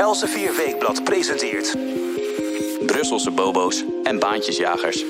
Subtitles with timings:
[0.00, 1.76] Elsevier Weekblad presenteert...
[2.86, 5.04] Brusselse bobo's en baantjesjagers.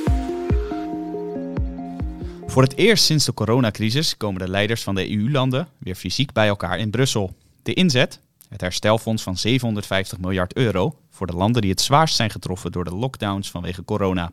[2.46, 6.48] Voor het eerst sinds de coronacrisis komen de leiders van de EU-landen weer fysiek bij
[6.48, 7.34] elkaar in Brussel.
[7.62, 8.20] De inzet?
[8.48, 12.84] Het herstelfonds van 750 miljard euro voor de landen die het zwaarst zijn getroffen door
[12.84, 14.32] de lockdowns vanwege corona.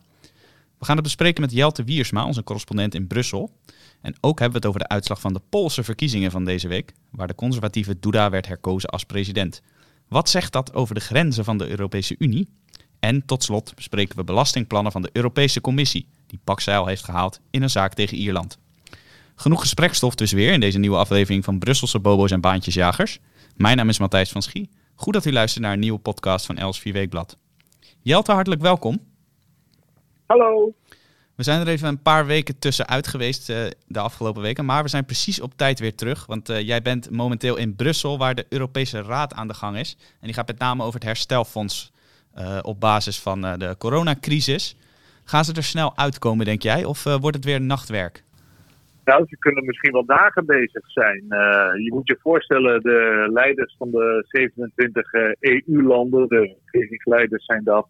[0.78, 3.52] We gaan het bespreken met Jelte Wiersma, onze correspondent in Brussel.
[4.02, 6.94] En ook hebben we het over de uitslag van de Poolse verkiezingen van deze week,
[7.10, 9.62] waar de conservatieve Duda werd herkozen als president.
[10.08, 12.48] Wat zegt dat over de grenzen van de Europese Unie?
[13.00, 17.62] En tot slot bespreken we belastingplannen van de Europese Commissie, die pakzeil heeft gehaald in
[17.62, 18.58] een zaak tegen Ierland.
[19.36, 23.20] Genoeg gesprekstof dus weer in deze nieuwe aflevering van Brusselse Bobo's en Baantjesjagers.
[23.56, 24.70] Mijn naam is Matthijs van Schie.
[24.96, 27.38] Goed dat u luistert naar een nieuwe podcast van Els 4 Weekblad.
[28.02, 29.00] Jelte, hartelijk welkom.
[30.26, 30.74] Hallo.
[31.38, 34.90] We zijn er even een paar weken tussenuit geweest uh, de afgelopen weken, maar we
[34.90, 36.26] zijn precies op tijd weer terug.
[36.26, 39.98] Want uh, jij bent momenteel in Brussel, waar de Europese Raad aan de gang is.
[40.00, 41.94] En die gaat met name over het herstelfonds
[42.38, 44.78] uh, op basis van de coronacrisis.
[45.24, 48.24] Gaan ze er snel uitkomen, denk jij, of wordt het weer nachtwerk?
[49.06, 51.24] Nou, ze kunnen misschien wel dagen bezig zijn.
[51.84, 57.88] je moet je voorstellen, de leiders van de 27 EU-landen, de regeringsleiders zijn dat,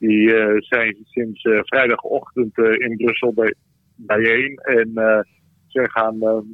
[0.00, 3.54] die uh, zijn sinds uh, vrijdagochtend uh, in Brussel bij,
[3.96, 4.56] bijeen.
[4.56, 4.92] En
[5.66, 6.44] ze gaan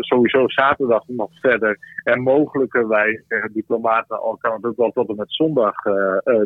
[0.00, 1.78] sowieso zaterdag nog verder.
[2.02, 5.74] En mogelijkerwijs, zeggen diplomaten, al kan het ook wel tot en met zondag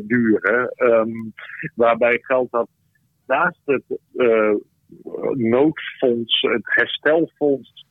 [0.02, 0.75] duren.
[0.77, 1.33] Um,
[1.75, 2.69] waarbij geldt dat
[3.27, 3.98] naast het
[5.34, 7.86] noodfonds, het herstelfonds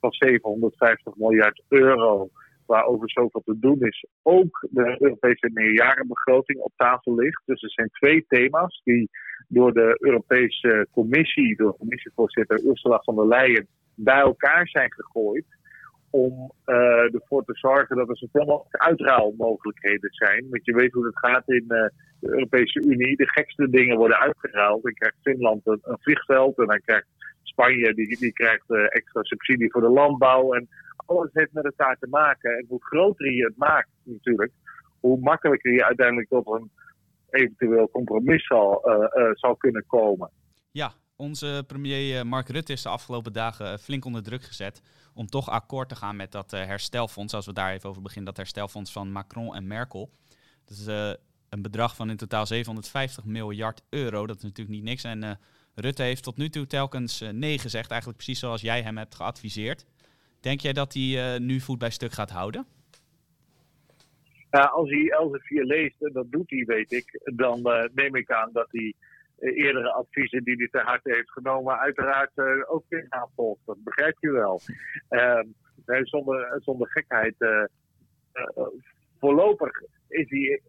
[0.00, 2.30] van 750 miljard euro
[2.66, 7.42] waarover zoveel te doen is, ook de Europese meerjarenbegroting op tafel ligt.
[7.44, 9.10] Dus er zijn twee thema's die
[9.48, 15.44] door de Europese Commissie, door commissievoorzitter Ursula von der Leyen, bij elkaar zijn gegooid.
[16.10, 20.46] Om uh, ervoor te zorgen dat er zoveel mogelijk uitruilmogelijkheden zijn.
[20.50, 21.86] Want je weet hoe het gaat in uh,
[22.20, 23.16] de Europese Unie.
[23.16, 24.82] De gekste dingen worden uitgeruild.
[24.82, 27.06] Dan krijgt Finland een, vliegveld en dan krijgt
[27.42, 30.52] Spanje die, die krijgt uh, extra subsidie voor de landbouw.
[30.52, 30.68] En
[31.06, 32.56] alles heeft met elkaar te maken.
[32.58, 34.52] En hoe groter je het maakt natuurlijk,
[35.00, 36.70] hoe makkelijker je uiteindelijk tot een
[37.30, 40.30] eventueel compromis zal, uh, kunnen komen.
[40.70, 44.82] Ja, onze premier Mark Rutte is de afgelopen dagen flink onder druk gezet
[45.14, 48.36] om toch akkoord te gaan met dat herstelfonds, als we daar even over beginnen, dat
[48.36, 50.10] herstelfonds van Macron en Merkel.
[50.64, 50.86] Dat is
[51.48, 54.26] een bedrag van in totaal 750 miljard euro.
[54.26, 55.04] Dat is natuurlijk niet niks.
[55.04, 55.38] En
[55.74, 59.86] Rutte heeft tot nu toe telkens nee gezegd, eigenlijk precies zoals jij hem hebt geadviseerd.
[60.44, 62.66] Denk jij dat hij uh, nu voet bij stuk gaat houden?
[64.50, 68.50] Als hij Elsevier leest, en dat doet hij, weet ik, dan uh, neem ik aan
[68.52, 68.94] dat hij
[69.38, 72.30] eerdere adviezen die hij ter harte heeft genomen, uiteraard
[72.68, 73.60] ook weer navolgt.
[73.66, 74.60] Dat begrijp je wel.
[75.08, 75.46] Ehm,
[76.02, 77.34] zonder, zonder gekheid.
[79.24, 80.60] Voorlopig is hij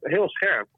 [0.00, 0.68] heel scherp.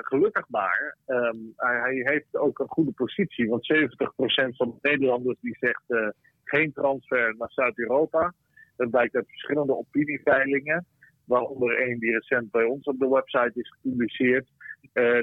[0.00, 0.96] gelukkig maar.
[1.06, 6.72] Um, hij, heeft ook een goede positie, want 70% van de Nederlanders die zegt geen
[6.72, 8.34] transfer naar Zuid-Europa.
[8.76, 10.86] Dat blijkt uit verschillende opinieveilingen,
[11.24, 14.46] waaronder een die recent bij ons op de website is gepubliceerd.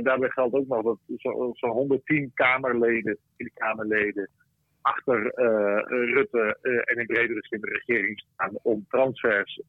[0.03, 3.17] Daarbij geldt ook nog dat zo'n zo 110 Kamerleden,
[3.53, 4.29] Kamerleden
[4.81, 5.31] achter
[5.87, 9.61] Rutte en in bredere zin de regering staan om transfers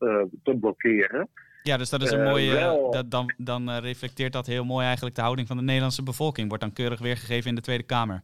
[0.43, 1.29] te blokkeren.
[1.62, 2.89] Ja, dus dat is een mooie.
[2.91, 6.49] Dat, dan dan reflecteert dat heel mooi eigenlijk de houding van de Nederlandse bevolking.
[6.49, 8.23] Wordt dan keurig weergegeven in de Tweede Kamer.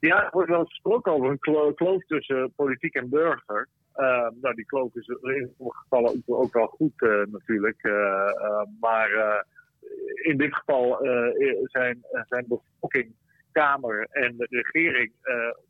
[0.00, 3.68] Ja, er wordt wel gesproken over een kloof tussen politiek en burger.
[3.96, 7.84] Uh, nou, die kloof is in sommige gevallen ook wel goed uh, natuurlijk.
[7.84, 9.44] Uh, maar
[10.22, 10.98] in dit geval
[11.62, 13.14] zijn, zijn bevolking,
[13.52, 15.12] Kamer en de regering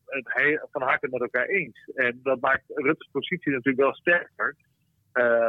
[0.07, 1.91] het van harte met elkaar eens.
[1.95, 4.57] En dat maakt Rutte's positie natuurlijk wel sterker.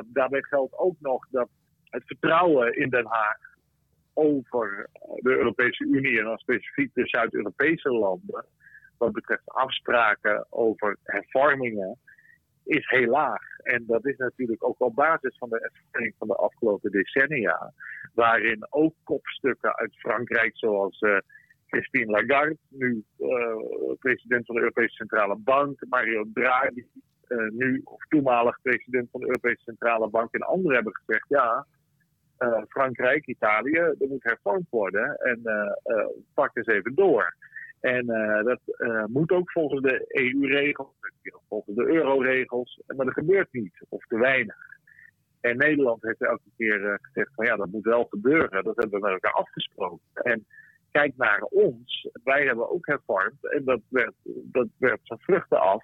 [0.06, 1.50] Daarbij geldt ook nog dat
[1.84, 3.38] het vertrouwen in Den Haag
[4.14, 8.46] over de Europese Unie en dan specifiek de Zuid-Europese landen
[8.98, 12.00] wat betreft afspraken over hervormingen
[12.64, 13.42] is heel laag.
[13.64, 17.74] En dat is natuurlijk ook op basis van de ervaring van de afgelopen decennia,
[18.14, 21.18] waarin ook kopstukken uit Frankrijk, zoals uh,
[21.68, 23.56] Christine Lagarde, nu uh,
[24.00, 26.86] president van de Europese Centrale Bank, Mario Draghi,
[27.30, 31.66] uh, nu of toenmalig president van de Europese Centrale Bank, en anderen hebben gezegd: ja.
[32.68, 35.42] Frankrijk, Italië, er moet hervormd worden en
[36.34, 37.36] pak eens even door.
[37.80, 38.06] En
[38.44, 38.60] dat
[39.10, 40.94] moet ook volgens de EU-regels,
[41.48, 44.56] volgens de euro-regels, maar dat gebeurt niet, of te weinig.
[45.42, 48.64] En Nederland heeft elke keer gezegd van ja, dat moet wel gebeuren.
[48.64, 50.00] Dat hebben we met elkaar afgesproken.
[50.14, 50.46] En
[50.92, 55.84] kijk naar ons, wij hebben ook hervormd en dat werd, dat werd zijn vruchten af.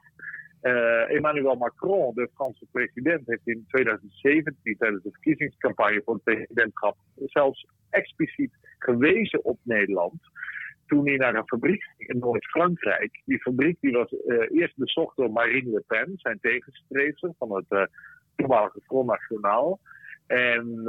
[1.07, 7.67] Emmanuel Macron, de Franse president, heeft in 2017 tijdens de verkiezingscampagne voor het presidentschap zelfs
[7.89, 10.21] expliciet gewezen op Nederland
[10.88, 13.21] toen hij naar een fabriek in Noord-Frankrijk.
[13.25, 14.15] Die fabriek die was
[14.51, 17.83] eerst bezocht door Marine Le Pen, zijn tegenstrever van het uh,
[18.35, 19.79] toenmalige Front National.
[20.27, 20.83] En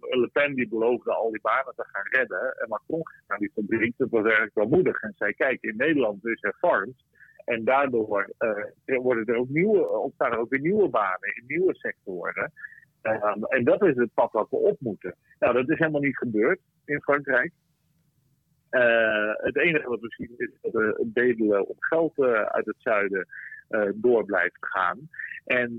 [0.00, 2.54] Le Pen die beloofde al die banen te gaan redden.
[2.58, 3.94] En Macron ging naar die fabriek.
[3.96, 5.02] Dat was eigenlijk wel moedig.
[5.02, 7.04] En zei: Kijk, in Nederland is hervormd.
[7.50, 8.32] En daardoor
[8.86, 12.52] uh, worden er ook nieuwe, ontstaan er ook weer nieuwe banen in nieuwe sectoren.
[13.02, 15.14] Um, en dat is het pad wat we op moeten.
[15.38, 17.52] Nou, dat is helemaal niet gebeurd in Frankrijk.
[18.70, 23.26] Uh, het enige wat we zien is dat de bedelen op geld uit het zuiden
[23.94, 25.08] door blijft gaan.
[25.44, 25.78] En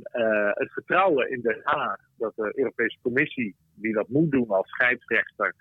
[0.54, 5.56] het vertrouwen in Den Haag dat de Europese Commissie, die dat moet doen als scheidsrechter,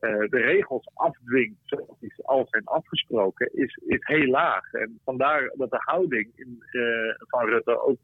[0.00, 4.72] de regels afdwingt zoals die al zijn afgesproken, is, is heel laag.
[4.72, 6.82] En vandaar dat de houding in, uh,
[7.18, 7.98] van Rutte ook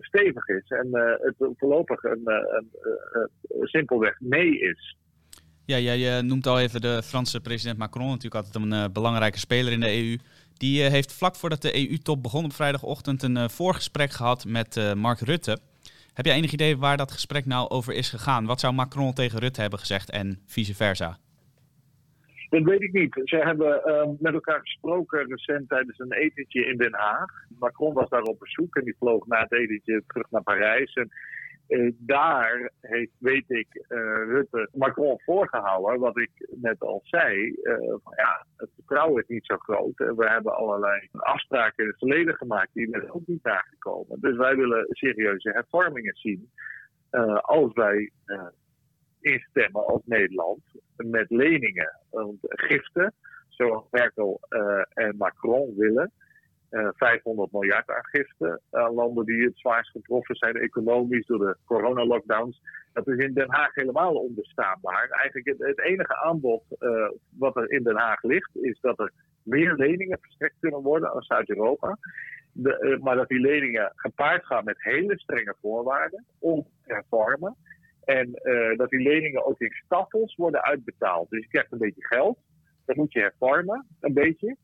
[0.00, 0.88] stevig is en
[1.20, 2.70] het voorlopig een, een,
[3.62, 4.96] simpelweg nee is.
[5.64, 9.80] Ja, jij noemt al even de Franse president Macron, natuurlijk altijd een belangrijke speler in
[9.80, 10.16] de EU.
[10.56, 15.58] Die heeft vlak voordat de EU-top begon op vrijdagochtend een voorgesprek gehad met Mark Rutte.
[16.14, 18.46] Heb jij enig idee waar dat gesprek nou over is gegaan?
[18.46, 21.18] Wat zou Macron tegen Rutte hebben gezegd en vice versa?
[22.50, 23.20] Dat weet ik niet.
[23.24, 23.80] Ze hebben
[24.20, 27.30] met elkaar gesproken recent tijdens een etentje in Den Haag.
[27.58, 30.92] Macron was daar op bezoek en die vloog na het etentje terug naar Parijs.
[30.92, 31.08] En
[31.70, 36.30] uh, daar heeft, weet ik, uh, Rutte Macron voorgehouden, wat ik
[36.60, 37.54] net al zei.
[38.02, 39.96] Van, ja, het vertrouwen is niet zo groot.
[39.96, 44.20] We hebben allerlei afspraken in het verleden gemaakt die net ook niet nagekomen.
[44.20, 46.50] Dus wij willen serieuze hervormingen zien.
[47.40, 48.10] als wij
[49.20, 50.60] instemmen als Nederland
[50.96, 52.00] met leningen,
[52.40, 53.14] giften,
[53.48, 54.40] zoals Merkel
[54.88, 56.12] en Macron willen.
[56.70, 62.60] 500 eh, miljard aangifte aan landen die het zwaarst getroffen zijn economisch door de coronalockdowns.
[62.92, 65.08] Dat is in Den Haag helemaal onbestaanbaar.
[65.08, 67.08] Eigenlijk het, enige aanbod uh,
[67.38, 69.12] wat er in Den Haag ligt, is dat er
[69.42, 71.98] meer leningen verstrekt kunnen worden aan Zuid-Europa.
[72.54, 77.56] Uh, maar dat die leningen gepaard gaan met hele strenge voorwaarden om te hervormen.
[78.04, 78.30] En
[78.76, 81.30] dat die leningen ook in staffels worden uitbetaald.
[81.30, 82.38] Dus je krijgt een beetje geld,
[82.84, 84.56] dan moet je hervormen, een beetje.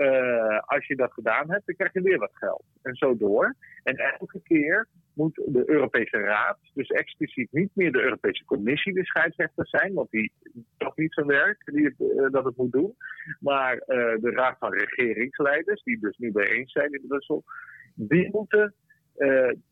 [0.00, 2.64] Uh, als je dat gedaan hebt, dan krijg je weer wat geld.
[2.82, 3.54] En zo door.
[3.82, 9.04] En elke keer moet de Europese Raad, dus expliciet niet meer de Europese Commissie de
[9.04, 10.32] scheidsrechter zijn, want die
[10.76, 12.94] toch niet zijn werk die het, uh, dat het moet doen,
[13.40, 13.80] maar uh,
[14.20, 17.44] de Raad van Regeringsleiders, die dus nu bijeen zijn in Brussel,
[17.94, 18.74] die moeten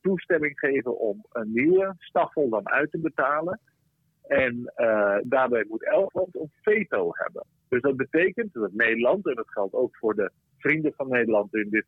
[0.00, 3.60] toestemming geven om een nieuwe staffel dan uit te betalen.
[4.28, 4.72] En
[5.22, 7.46] daarbij moet elk land een veto hebben.
[7.68, 11.70] Dus dat betekent dat Nederland, en dat geldt ook voor de vrienden van Nederland, in
[11.70, 11.84] dit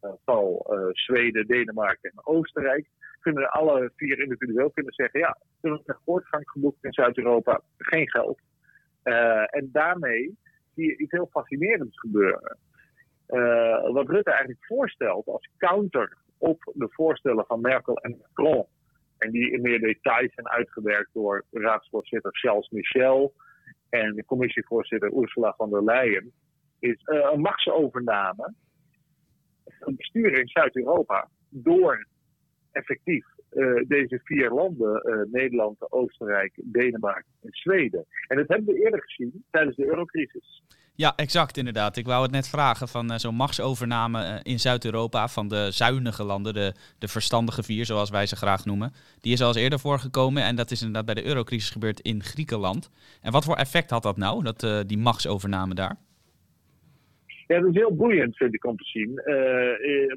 [0.00, 2.88] geval uh, Zweden, Denemarken en Oostenrijk,
[3.20, 8.10] kunnen alle vier individueel kunnen zeggen: ja, we hebben een voortgang geboekt in Zuid-Europa, geen
[8.10, 8.38] geld.
[9.46, 10.38] En daarmee
[10.74, 12.58] zie je iets heel fascinerends gebeuren.
[13.92, 18.66] Wat Rutte eigenlijk voorstelt als counter op de voorstellen van Merkel en Macron,
[19.18, 23.34] en die in meer details zijn uitgewerkt door raadsvoorzitter Charles Michel
[23.88, 26.32] en de commissievoorzitter Ursula von der Leyen,
[26.78, 28.54] is uh, een machtsovername
[29.64, 32.06] van bestuur in Zuid-Europa door
[32.72, 38.04] effectief uh, deze vier landen, uh, Nederland, Oostenrijk, Denemarken en Zweden.
[38.26, 40.62] En dat hebben we eerder gezien tijdens de eurocrisis.
[40.96, 41.96] Ja, exact inderdaad.
[41.96, 46.24] Ik wou het net vragen van uh, zo'n machtsovername uh, in Zuid-Europa van de zuinige
[46.24, 48.92] landen, de, de verstandige vier zoals wij ze graag noemen.
[49.20, 52.22] Die is al eens eerder voorgekomen en dat is inderdaad bij de eurocrisis gebeurd in
[52.22, 52.90] Griekenland.
[53.22, 55.96] En wat voor effect had dat nou, dat, uh, die machtsovername daar?
[57.46, 59.14] Ja, dat is heel boeiend, vind ik, om te zien.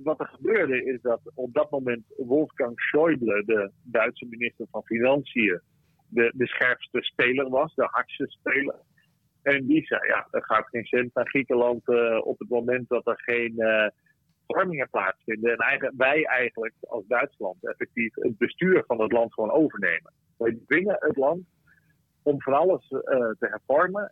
[0.04, 5.62] wat er gebeurde is dat op dat moment Wolfgang Schäuble, de Duitse minister van Financiën,
[6.08, 8.76] de, de scherpste speler was, de hardste speler.
[9.42, 13.08] En die zei, ja, er gaat geen cent naar Griekenland uh, op het moment dat
[13.08, 13.88] er geen uh,
[14.48, 15.52] vormingen plaatsvinden.
[15.52, 20.14] En eigen, wij eigenlijk als Duitsland effectief het bestuur van het land gewoon overnemen.
[20.38, 21.42] Wij dwingen het land
[22.24, 24.12] om van alles uh, te hervormen,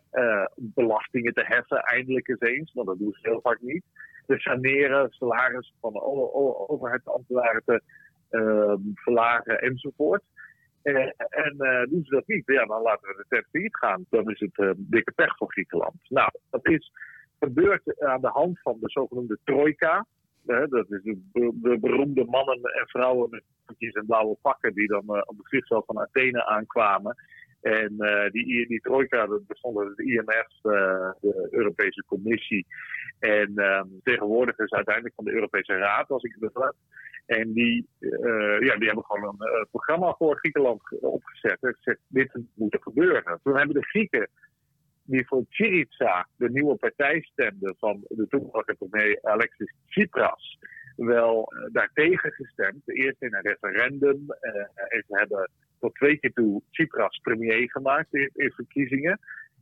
[0.56, 3.84] belastingen te heffen, eindelijk eens eens, want dat doen ze heel vaak niet.
[4.26, 6.02] Te saneren, salaris van de
[6.68, 7.82] overheidsambtenaren te
[8.94, 10.22] verlagen enzovoort.
[10.94, 14.04] En, en uh, doen ze dat niet, ja, dan laten we de tent failliet gaan.
[14.10, 15.94] Dan is het uh, dikke pech voor Griekenland.
[16.08, 16.92] Nou, dat is
[17.38, 20.06] gebeurd aan de hand van de zogenoemde trojka.
[20.42, 23.42] Dat is de, de, beroemde mannen en vrouwen met
[23.78, 27.16] en blauwe pakken die dan op het vliegveld van Athene aankwamen.
[27.60, 27.96] En
[28.30, 30.46] die, die trojka, bestond uit het IMF,
[31.20, 32.66] de Europese Commissie
[33.18, 36.74] en ehm, tegenwoordigers uiteindelijk van de Europese Raad, als ik het begrijp.
[37.26, 37.88] En die,
[38.60, 41.58] ja, die hebben gewoon een programma voor Griekenland opgezet.
[41.60, 43.40] En gezegd, dit moet er gebeuren.
[43.42, 44.28] Toen hebben de Grieken
[45.08, 50.58] die voor Syriza, de nieuwe partij stemde van de toenmalige premier Alexis Tsipras,
[50.96, 52.82] wel daartegen gestemd.
[52.84, 54.26] Eerst in een referendum.
[54.88, 59.18] En ze hebben tot twee keer toe Tsipras premier gemaakt in, in verkiezingen.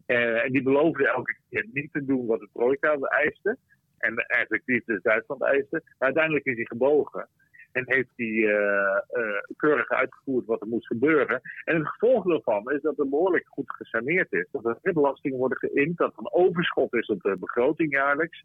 [0.07, 3.57] Uh, en die beloofde elke keer niet te doen wat de trojka eiste.
[3.99, 5.83] En effectief dus Duitsland eiste.
[5.85, 7.29] Maar uiteindelijk is hij gebogen.
[7.73, 11.41] En heeft hij uh, uh, keurig uitgevoerd wat er moest gebeuren.
[11.65, 14.47] En het gevolg daarvan is dat er behoorlijk goed gesaneerd is.
[14.51, 18.45] Dat er belastingen worden geïnd, dat er een overschot is op de begroting jaarlijks.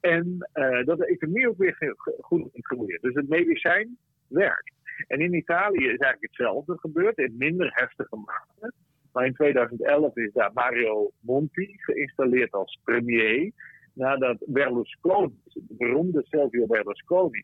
[0.00, 0.48] En
[0.84, 3.02] dat de economie ook weer goed groeit.
[3.02, 3.96] Dus het medicijn
[4.28, 4.72] werkt.
[5.06, 8.72] En in Italië is eigenlijk hetzelfde gebeurd, in minder heftige mate.
[9.12, 13.52] Maar in 2011 is daar Mario Monti geïnstalleerd als premier.
[13.94, 17.42] Nadat Berlusconi, de beroemde Silvio Berlusconi,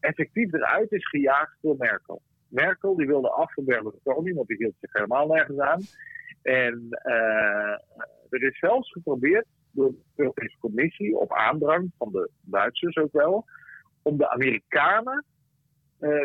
[0.00, 2.22] effectief eruit is gejaagd door Merkel.
[2.48, 5.80] Merkel die wilde af van Berlusconi, want die hield zich helemaal nergens aan.
[6.42, 7.76] En uh,
[8.28, 13.44] er is zelfs geprobeerd door de Europese Commissie, op aandrang van de Duitsers ook wel,
[14.02, 15.24] om de Amerikanen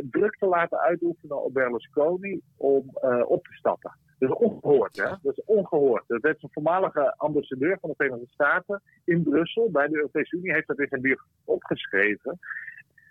[0.10, 3.92] druk te laten uitoefenen op Berlusconi om uh, op te stappen.
[4.20, 5.10] Dat is ongehoord, hè?
[5.22, 6.04] Dat is ongehoord.
[6.08, 10.54] Dat heeft een voormalige ambassadeur van de Verenigde Staten in Brussel bij de Europese Unie
[10.54, 12.40] heeft dat in zijn biografie opgeschreven.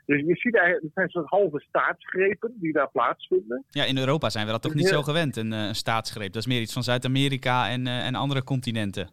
[0.07, 3.65] Dus je ziet eigenlijk, het zijn soort halve staatsgrepen die daar plaatsvinden.
[3.69, 6.33] Ja, in Europa zijn we dat toch niet zo gewend, een, een staatsgreep.
[6.33, 9.11] Dat is meer iets van Zuid-Amerika en, uh, en andere continenten.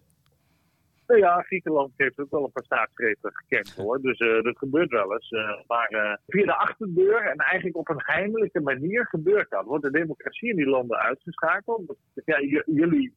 [1.08, 4.02] Nou ja, Griekenland heeft ook wel een paar staatsgrepen gekend hoor.
[4.02, 5.32] Dus uh, dat gebeurt wel eens.
[5.32, 9.66] Uh, maar uh, via de achterdeur en eigenlijk op een heimelijke manier gebeurt dat.
[9.66, 11.96] Wordt de democratie in die landen uitgeschakeld.
[12.26, 13.14] Ja, jullie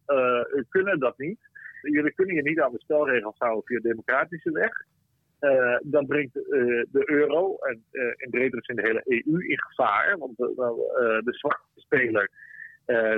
[0.69, 1.39] kunnen dat niet.
[1.83, 4.73] Jullie kunnen je niet aan de spelregels houden via democratische weg.
[5.83, 7.85] Dan brengt de euro en
[8.17, 10.19] in bredere zin de hele EU in gevaar.
[10.19, 12.31] Want de zwakste speler,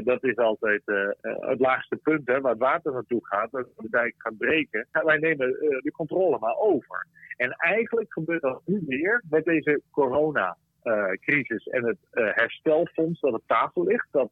[0.04, 0.82] dat is altijd
[1.22, 3.54] het laagste punt hè, waar het water naartoe gaat.
[3.54, 4.88] Als de dijk gaat breken.
[4.90, 5.48] wij nemen
[5.82, 7.06] de controle maar over.
[7.36, 13.84] En eigenlijk gebeurt dat nu weer met deze coronacrisis en het herstelfonds dat op tafel
[13.84, 14.08] ligt.
[14.10, 14.30] Dat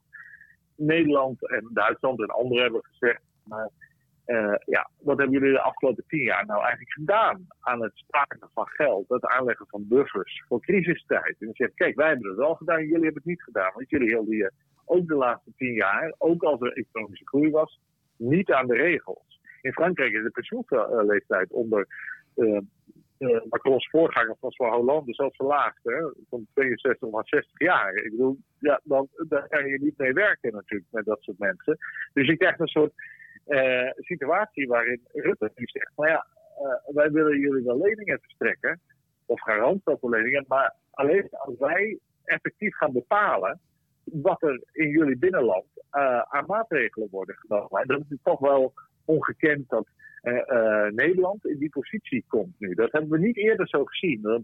[0.76, 3.22] Nederland en Duitsland en anderen hebben gezegd.
[4.26, 8.50] Uh, ja, wat hebben jullie de afgelopen tien jaar nou eigenlijk gedaan aan het sparen
[8.54, 11.36] van geld, het aanleggen van buffers voor crisistijd?
[11.38, 13.72] En je zegt, kijk, wij hebben het wel gedaan, jullie hebben het niet gedaan.
[13.74, 14.52] Want jullie hielden je
[14.90, 17.80] ook de laatste tien jaar, ook als er economische groei was,
[18.16, 19.40] niet aan de regels.
[19.62, 21.86] In Frankrijk is de pensioenleeftijd onder
[22.36, 22.60] uh,
[23.18, 27.94] uh, Macron's voorganger François Hollande zelfs verlaagd, hè, van 62 naar 60 jaar.
[27.94, 31.78] Ik bedoel, ja, dan, daar kan je niet mee werken natuurlijk met dat soort mensen.
[32.12, 32.92] Dus je krijgt een soort
[33.46, 36.26] uh, situatie waarin Rutte nu zegt: Nou ja,
[36.62, 38.80] uh, wij willen jullie wel leningen verstrekken,
[39.26, 43.60] of garantstoffenleningen, maar alleen als wij effectief gaan bepalen
[44.12, 47.80] wat er in jullie binnenland uh, aan maatregelen worden genomen.
[47.80, 48.72] En dat is toch wel
[49.04, 49.86] ongekend dat
[50.22, 52.74] uh, Nederland in die positie komt nu.
[52.74, 54.20] Dat hebben we niet eerder zo gezien.
[54.22, 54.42] Dat,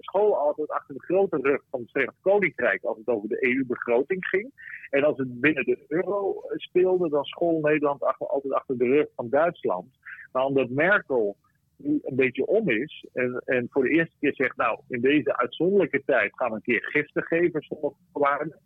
[0.00, 4.26] school altijd achter de grote rug van het Verenigd Koninkrijk als het over de EU-begroting
[4.26, 4.50] ging.
[4.90, 9.28] En als het binnen de euro speelde, dan school Nederland altijd achter de rug van
[9.28, 9.98] Duitsland.
[10.32, 11.36] Maar omdat Merkel
[11.76, 15.36] nu een beetje om is en, en voor de eerste keer zegt, nou, in deze
[15.36, 17.64] uitzonderlijke tijd gaan we een keer giften geven
[18.12, 18.58] voorwaarden,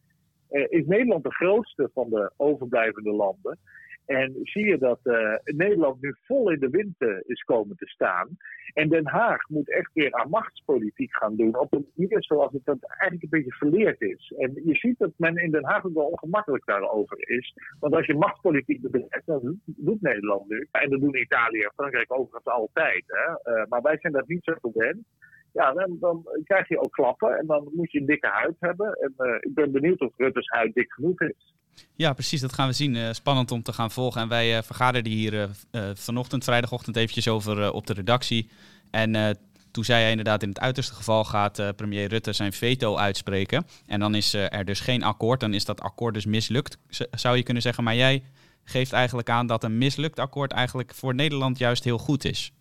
[0.68, 3.58] is Nederland de grootste van de overblijvende landen.
[4.06, 6.94] En zie je dat uh, Nederland nu vol in de wind
[7.26, 8.36] is komen te staan.
[8.72, 11.58] En Den Haag moet echt weer aan machtspolitiek gaan doen.
[11.58, 14.32] Op een manier zoals het dat eigenlijk een beetje verleerd is.
[14.36, 17.54] En je ziet dat men in Den Haag ook wel ongemakkelijk daarover is.
[17.80, 20.68] Want als je machtspolitiek bedrijft, dan doet Nederland nu.
[20.70, 23.04] En dat doen Italië en Frankrijk overigens altijd.
[23.06, 23.52] Hè?
[23.52, 25.06] Uh, maar wij zijn dat niet zo gewend
[25.54, 28.98] ja, dan, dan, krijg je ook klappen en dan moet je een dikke huid hebben.
[29.00, 31.54] En uh, ik ben benieuwd of Rutte's huid dik genoeg is.
[31.96, 32.40] Ja, precies.
[32.40, 32.94] Dat gaan we zien.
[32.94, 34.20] Uh, spannend om te gaan volgen.
[34.20, 35.48] En wij uh, vergaderden hier
[35.94, 38.48] vanochtend, vrijdagochtend, eventjes over op de redactie.
[38.90, 39.38] En
[39.70, 43.64] toen zei hij inderdaad, in het uiterste geval gaat premier Rutte zijn veto uitspreken.
[43.86, 45.40] En dan is er dus geen akkoord.
[45.40, 46.78] Dan is dat akkoord dus mislukt,
[47.10, 47.84] zou je kunnen zeggen.
[47.84, 48.22] Maar jij
[48.64, 52.52] geeft eigenlijk aan dat een mislukt akkoord eigenlijk voor Nederland juist heel goed is.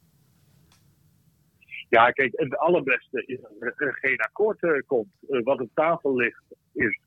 [1.93, 5.13] Ja, kijk, het allerbeste is dat er geen akkoord uh, komt.
[5.29, 6.99] Uh, wat op tafel ligt, is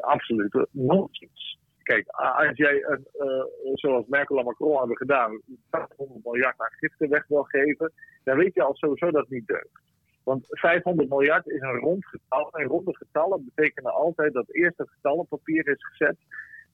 [0.00, 1.58] absoluut nonsens.
[1.82, 3.44] Kijk, als jij, uh,
[3.74, 7.92] zoals Merkel en Macron hebben gedaan, 500 miljard aan giften weg wil geven,
[8.24, 9.80] dan weet je al sowieso dat het niet deugt.
[10.24, 12.50] Want 500 miljard is een rond getal.
[12.52, 16.16] En ronde getallen betekenen altijd dat eerst het getal op papier is gezet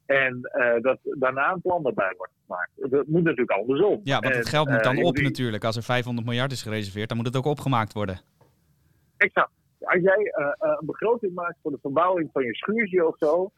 [0.09, 0.41] En
[0.83, 2.71] dat daarna een plan erbij wordt gemaakt.
[2.91, 4.01] Dat moet natuurlijk andersom.
[4.05, 5.65] Ja, want het geld moet dan op natuurlijk.
[5.65, 8.21] Als er 500 miljard is gereserveerd, dan moet het ook opgemaakt worden.
[9.17, 9.51] Exact.
[9.81, 13.51] Als jij een begroting maakt voor de verbouwing van je schuurtje of zo,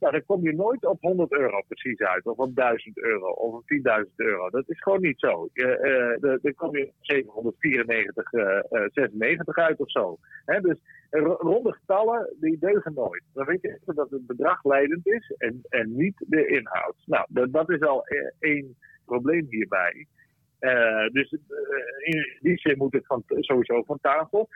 [0.00, 3.54] nou, dan kom je nooit op 100 euro precies uit, of op 1000 euro, of
[3.54, 3.62] op
[4.04, 4.50] 10.000 euro.
[4.50, 5.48] Dat is gewoon niet zo.
[5.52, 8.60] Uh, dan kom je op 794, uh,
[8.92, 10.18] 96 uit of zo.
[10.44, 10.60] Hè?
[10.60, 10.78] Dus
[11.38, 13.22] ronde getallen, die deugen nooit.
[13.34, 16.96] Dan weet je dat het bedrag leidend is en, en niet de inhoud.
[17.04, 20.06] Nou, dat, dat is al e-, één probleem hierbij.
[21.12, 21.30] Dus
[21.98, 24.48] in die zin moet het van, sowieso van tafel.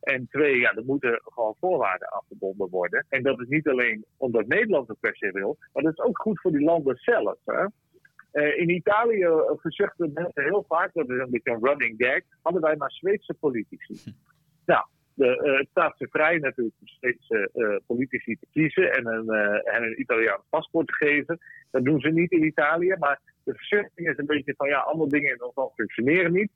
[0.00, 3.06] En twee, ja, er moeten gewoon voorwaarden afgebonden worden.
[3.08, 6.18] En dat is niet alleen omdat Nederland het per se wil, maar dat is ook
[6.18, 7.38] goed voor die landen zelf.
[7.44, 7.64] Hè?
[8.32, 12.62] Uh, in Italië verzuchten mensen heel vaak, dat is een beetje een running gag, hadden
[12.62, 14.00] wij maar Zweedse politici.
[14.04, 14.10] Hm.
[14.66, 17.50] Nou, de, uh, het staat ze vrij natuurlijk om Zweedse
[17.86, 19.28] politici te kiezen en een,
[19.64, 21.38] en een Italiaans paspoort te geven.
[21.70, 25.08] Dat doen ze niet in Italië, maar de verzuchting is een beetje van ja, allemaal
[25.08, 26.50] dingen in ons land functioneren niet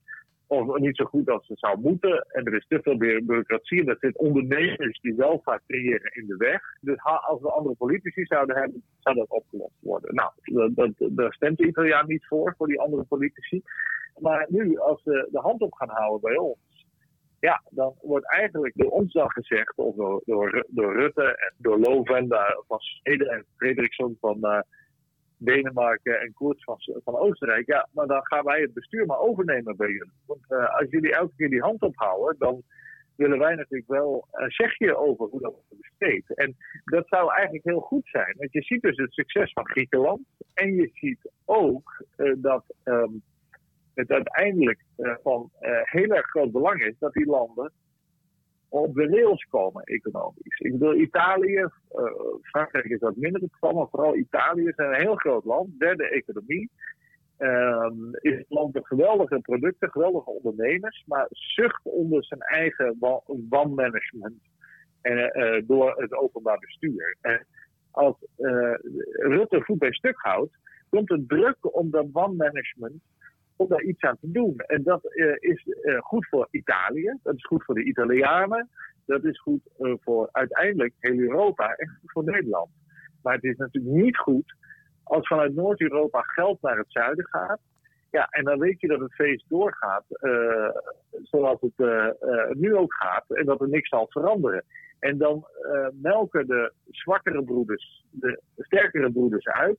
[0.54, 2.26] of niet zo goed als ze zou moeten.
[2.28, 3.80] En er is te veel bureaucratie.
[3.80, 6.60] En dat zit ondernemers die welvaart creëren in de weg.
[6.80, 10.14] Dus als we andere politici zouden hebben, zou dat opgelost worden.
[10.14, 10.30] Nou,
[10.98, 13.62] daar stemt de Italiaan niet voor, voor die andere politici.
[14.18, 16.58] Maar nu, als ze de hand op gaan houden bij ons,
[17.40, 19.94] ja, dan wordt eigenlijk door ons dan gezegd, of
[20.24, 24.38] door, door, Rutte en door Lovenda van Zweden en Frederiksson van.
[24.40, 24.60] Uh,
[25.36, 27.66] Denemarken en Koerts van, van Oostenrijk.
[27.66, 30.20] Ja, maar dan gaan wij het bestuur maar overnemen bij jullie.
[30.26, 32.62] Want uh, als jullie elke keer die hand ophouden, dan
[33.16, 36.34] willen wij natuurlijk wel een zegje over hoe dat besteedt.
[36.34, 38.34] En dat zou eigenlijk heel goed zijn.
[38.38, 40.26] Want je ziet dus het succes van Griekenland.
[40.54, 43.22] En je ziet ook uh, dat um,
[43.94, 44.80] het uiteindelijk
[45.22, 45.50] van
[45.82, 47.72] heel erg groot belang is dat die landen
[48.82, 50.58] op de rails komen economisch.
[50.58, 51.70] Ik bedoel, Italië, uh,
[52.42, 56.08] Frankrijk is dat minder het geval, maar vooral Italië is een heel groot land, derde
[56.08, 56.70] economie.
[57.38, 62.96] Um, is het land met geweldige producten, geweldige ondernemers, maar zucht onder zijn eigen
[63.48, 64.40] wanmanagement
[65.00, 67.16] en, uh, door het openbaar bestuur.
[67.20, 67.46] En
[67.90, 68.16] als
[69.12, 70.56] Rutte voet bij stuk houdt,
[70.88, 73.02] komt het druk om dat wanmanagement
[73.56, 74.56] om daar iets aan te doen.
[74.56, 78.68] En dat uh, is uh, goed voor Italië, dat is goed voor de Italianen,
[79.06, 82.70] dat is goed uh, voor uiteindelijk heel Europa en voor Nederland.
[83.22, 84.54] Maar het is natuurlijk niet goed
[85.02, 87.60] als vanuit Noord-Europa geld naar het zuiden gaat.
[88.10, 90.04] Ja, en dan weet je dat het feest doorgaat
[91.22, 94.64] zoals het nu ook gaat en dat er niks zal veranderen.
[94.98, 95.46] En dan
[95.92, 99.78] melken de zwakkere broeders de sterkere broeders uit.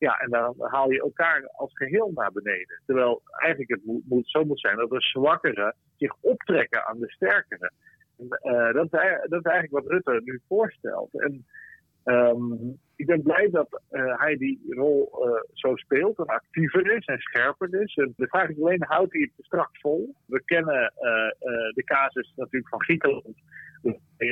[0.00, 2.82] Ja, en dan haal je elkaar als geheel naar beneden.
[2.86, 7.72] Terwijl eigenlijk het moet, zo moet zijn dat de zwakkeren zich optrekken aan de sterkere.
[8.18, 8.90] En, uh, dat, is,
[9.28, 11.20] dat, is, eigenlijk wat Rutte nu voorstelt.
[11.20, 11.46] En
[12.04, 17.04] um, ik ben blij dat uh, hij die rol uh, zo speelt en actiever is
[17.04, 17.94] en scherper is.
[17.94, 20.14] En de vraag is alleen, houdt hij het straks vol?
[20.26, 20.92] We kennen
[21.74, 23.36] de casus natuurlijk van Griekenland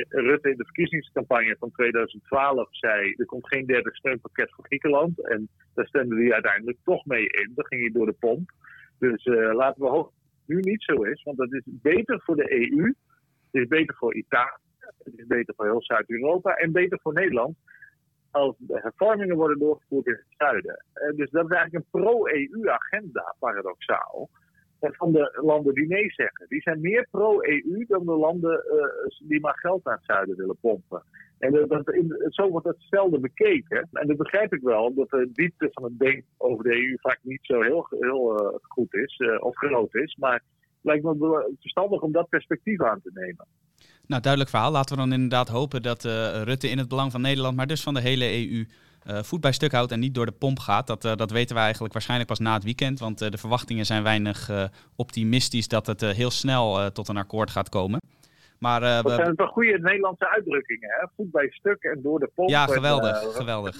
[0.09, 5.27] Rutte in de verkiezingscampagne van 2012 zei: er komt geen derde steunpakket voor Griekenland.
[5.27, 7.51] En daar stemde hij uiteindelijk toch mee in.
[7.55, 8.51] Dan ging hij door de pomp.
[8.99, 12.21] Dus uh, laten we hopen dat het nu niet zo is, want dat is beter
[12.23, 12.85] voor de EU.
[13.51, 14.57] Het is beter voor Italië.
[15.03, 17.57] Het is beter voor heel Zuid-Europa en beter voor Nederland
[18.31, 20.85] als de hervormingen worden doorgevoerd in het zuiden.
[20.93, 24.29] Uh, dus dat is eigenlijk een pro-EU-agenda, paradoxaal
[24.79, 26.45] van de landen die nee zeggen.
[26.49, 30.57] Die zijn meer pro-EU dan de landen uh, die maar geld naar het zuiden willen
[30.61, 31.03] pompen.
[31.39, 33.89] En dat, in, zo wordt dat zelden bekeken.
[33.91, 37.19] En dat begrijp ik wel, omdat de diepte van het denken over de EU vaak
[37.21, 40.15] niet zo heel, heel uh, goed is of groot is.
[40.19, 40.43] Maar het
[40.81, 43.45] lijkt me verstandig om dat perspectief aan te nemen.
[44.07, 44.71] Nou, duidelijk verhaal.
[44.71, 46.03] Laten we dan inderdaad hopen dat
[46.43, 48.65] Rutte in het belang van Nederland, maar dus van de hele EU
[49.07, 50.87] uh, voet bij stuk houdt en niet door de pomp gaat.
[50.87, 52.99] Dat, uh, dat weten we eigenlijk waarschijnlijk pas na het weekend.
[52.99, 54.51] Want uh, de verwachtingen zijn weinig
[54.95, 57.99] optimistisch dat het heel snel tot een akkoord gaat komen.
[58.59, 61.07] Maar, dat zijn toch goede Nederlandse uitdrukkingen, hè?
[61.15, 62.49] Voet bij stuk en door de pomp.
[62.49, 63.77] Ja, geweldig, en, geweldig.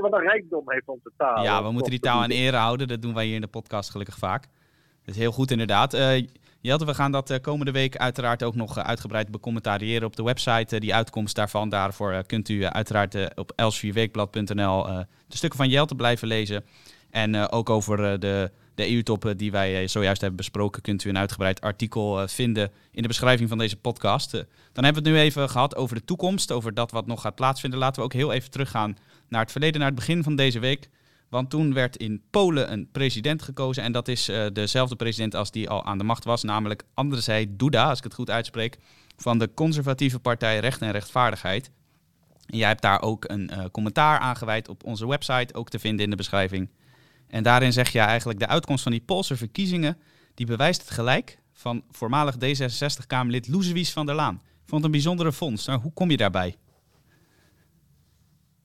[0.00, 1.42] Wat een rijkdom heeft onze taal.
[1.42, 2.88] Ja, we moeten die taal aan ere houden.
[2.88, 4.42] Dat doen wij hier in de podcast gelukkig vaak.
[5.04, 5.92] Dat is heel goed inderdaad.
[6.64, 10.22] Jelte, we gaan dat eh, komende week uiteraard ook nog eh, uitgebreid becommentariëren op de
[10.22, 10.74] website.
[10.74, 11.68] Eh, die uitkomst daarvan.
[11.68, 14.84] Daarvoor kunt u uiteraard op elsvierweekblad.nl
[15.28, 16.64] de stukken van Jelte blijven lezen.
[17.10, 21.60] En ook over de, de EU-top die wij zojuist hebben besproken, kunt u een uitgebreid
[21.60, 24.30] artikel vinden in de beschrijving van deze podcast.
[24.72, 27.34] dan hebben we het nu even gehad over de toekomst, over dat wat nog gaat
[27.34, 27.78] plaatsvinden.
[27.78, 28.96] Laten we ook heel even teruggaan
[29.28, 30.88] naar het verleden, naar het begin van deze week.
[31.34, 33.82] Want toen werd in Polen een president gekozen.
[33.82, 36.42] En dat is uh, dezelfde president als die al aan de macht was.
[36.42, 38.78] Namelijk Andrzej Duda, als ik het goed uitspreek.
[39.16, 41.70] Van de conservatieve partij Recht en Rechtvaardigheid.
[42.46, 46.04] En jij hebt daar ook een uh, commentaar aangeweid op onze website, ook te vinden
[46.04, 46.68] in de beschrijving.
[47.28, 49.98] En daarin zeg je eigenlijk de uitkomst van die Poolse verkiezingen,
[50.34, 54.42] die bewijst het gelijk van voormalig D66-Kamerlid Loesewies van der Laan.
[54.64, 55.66] Vond een bijzondere fonds.
[55.66, 56.56] Nou, hoe kom je daarbij?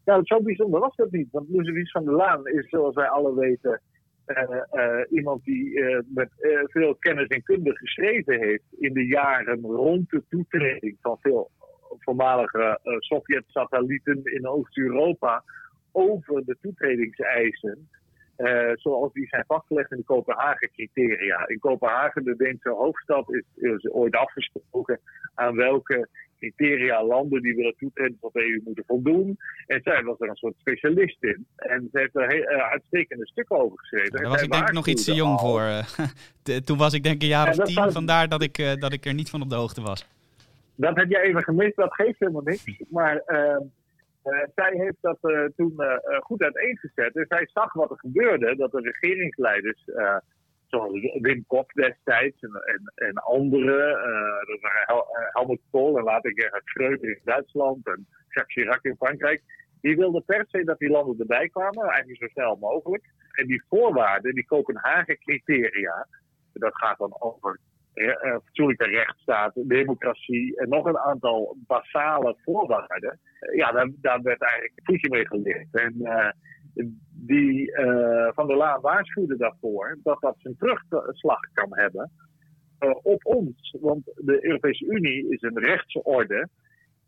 [0.09, 1.27] Nou, zo bijzonder was dat niet.
[1.31, 3.81] Want Loesewies van der Laan is, zoals wij alle weten,
[4.27, 6.29] uh, uh, iemand die uh, met
[6.63, 11.51] veel kennis en kunde geschreven heeft in de jaren rond de toetreding van veel
[11.99, 15.43] voormalige Sovjet-satellieten in Oost-Europa
[15.91, 17.89] over de toetredingseisen.
[18.73, 21.47] Zoals die zijn vastgelegd in de Kopenhagen-criteria.
[21.47, 24.99] In Kopenhagen, de Deense hoofdstad, is, is ooit afgesproken
[25.33, 26.07] aan welke
[26.39, 29.37] criteria landen die willen toetreden tot de EU moeten voldoen.
[29.67, 31.45] En zij was er een soort specialist in.
[31.55, 34.11] En ze heeft er heel, uh, uitstekende stukken over geschreven.
[34.11, 35.63] Daar was ik denk ik nog iets te jong voor.
[36.65, 39.05] Toen was ik denk ik een jaar of tien, vandaar dat ik, uh, dat ik
[39.05, 40.07] er niet van op de hoogte was.
[40.75, 42.81] Dat heb jij even gemist, dat geeft helemaal niks.
[42.89, 43.61] Maar ehm,
[44.55, 45.17] zij heeft dat
[45.55, 45.73] toen
[46.19, 47.15] goed uiteengezet.
[47.15, 49.83] En zij zag wat er gebeurde, dat de regeringsleiders
[50.69, 53.89] zoals Wim Kok destijds en, en, en anderen.
[53.89, 58.83] Uh, dat waren Hel eh, Helmut Kool en later Gerhard in Duitsland en Jacques Chirac
[58.83, 59.41] in Frankrijk.
[59.81, 63.03] Die wilden per se dat die landen erbij kwamen, eigenlijk zo snel mogelijk.
[63.31, 66.07] En die voorwaarden, die Kopenhagen-criteria,
[66.53, 67.59] dat gaat dan over
[67.99, 73.19] uh, fatsoenlijke rechtsstaat, democratie en nog een aantal basale voorwaarden.
[73.55, 75.67] ja, daar, werd eigenlijk voetje mee geleerd.
[75.71, 75.93] En
[77.11, 77.73] die
[78.33, 82.11] Van der Laan waarschuwde daarvoor dat dat zijn terugslag kan hebben
[83.01, 83.75] op ons.
[83.79, 86.49] Want de Europese Unie is een rechtsorde.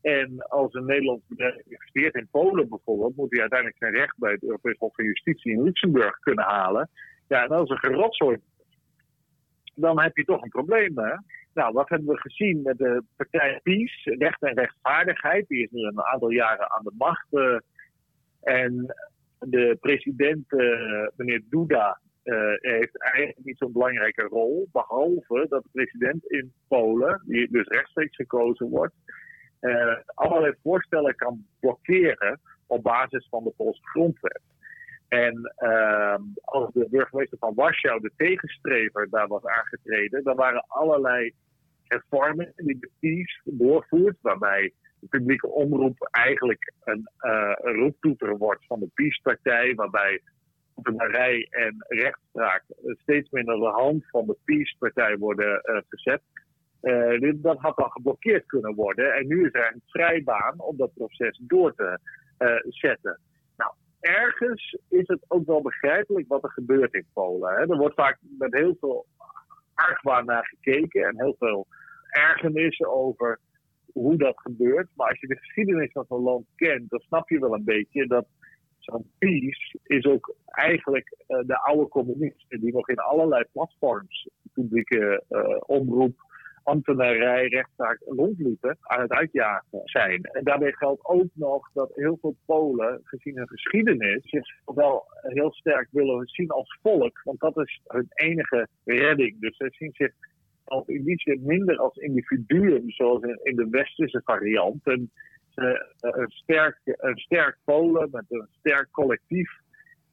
[0.01, 4.31] En als een Nederlands bedrijf investeert in Polen bijvoorbeeld, moet hij uiteindelijk zijn recht bij
[4.31, 6.89] het Europees Hof van Justitie in Luxemburg kunnen halen.
[7.27, 7.77] Ja, en als een
[9.81, 10.97] dan heb je toch een probleem.
[10.97, 11.15] Hè?
[11.53, 15.47] Nou, wat hebben we gezien met de partij PiS, recht en rechtvaardigheid?
[15.47, 17.27] Die is nu een aantal jaren aan de macht.
[17.31, 17.57] Uh,
[18.41, 18.95] en
[19.39, 24.67] de president, uh, meneer Duda, uh, heeft eigenlijk niet zo'n belangrijke rol.
[24.71, 28.93] Behalve dat de president in Polen, die dus rechtstreeks gekozen wordt,
[30.13, 34.41] allerlei voorstellen kan blokkeren op basis van de Poolse grondwet.
[35.11, 41.33] En ehm, als de burgemeester van Warschau, de tegenstrever, daar was aangetreden, dan waren allerlei
[41.83, 48.65] hervormingen die de PiS doorvoert, waarbij de publieke omroep eigenlijk een, uh, een roeptoeter wordt
[48.65, 50.21] van de PiS-partij, waarbij
[50.73, 52.63] ambtenarij en rechtspraak
[53.01, 56.21] steeds minder de hand van de PiS-partij worden uh, gezet.
[56.81, 59.13] Uh, dat had dan geblokkeerd kunnen worden.
[59.13, 61.99] En nu is er een vrijbaan om dat proces door te
[62.69, 63.19] zetten.
[64.01, 67.51] Ergens is het ook wel begrijpelijk wat er gebeurt in Polen.
[67.51, 67.59] Hè.
[67.59, 69.05] Er wordt vaak met heel veel
[69.73, 71.67] argwaan naar gekeken en heel veel
[72.09, 73.39] ergernis over
[73.93, 74.87] hoe dat gebeurt.
[74.95, 78.07] Maar als je de geschiedenis van zo'n land kent, dan snap je wel een beetje
[78.07, 78.25] dat
[78.79, 85.23] zo'n peace is ook eigenlijk uh, de oude communisten die nog in allerlei platforms, publieke
[85.29, 86.30] uh, omroep,
[86.63, 90.23] ambtenarij, rechtszaak rondliepen, aan het uitjagen zijn.
[90.23, 95.53] En daarbij geldt ook nog dat heel veel Polen, gezien hun geschiedenis, zich wel heel
[95.53, 99.39] sterk willen zien als volk, want dat is hun enige redding.
[99.39, 100.13] Dus ze zien zich
[100.71, 104.87] als in minder als individuen, zoals in, de westerse variant.
[104.87, 105.11] En,
[105.55, 109.51] uh, een, sterk, een sterk Polen met een sterk collectief.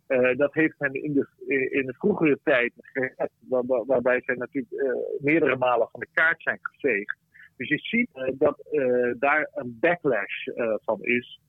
[0.09, 1.27] Uh, dat heeft hen in de,
[1.71, 6.43] in de vroegere tijd gered, waar, waarbij zij natuurlijk uh, meerdere malen van de kaart
[6.43, 7.17] zijn geveegd.
[7.57, 8.67] Dus je ziet dat
[9.19, 10.47] daar een backlash
[10.85, 11.41] van is.